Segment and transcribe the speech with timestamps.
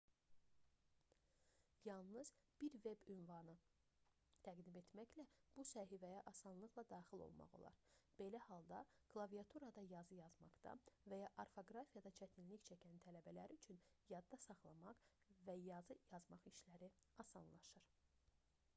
[1.87, 2.29] yalnız
[2.61, 3.49] bir veb ünvan
[4.47, 5.25] təqdim etməklə
[5.59, 7.77] bu səhifəyə asanlıqla daxil olmaq olar
[8.21, 8.79] belə halda
[9.15, 10.73] klaviaturada yazı yazmaqda
[11.13, 13.83] və ya orfoqrafiyada çətinlik çəkən tələbələr üçün
[14.15, 15.05] yadda saxlamaq
[15.51, 16.91] və yazı yazmaq işləri
[17.25, 17.89] asanlaşır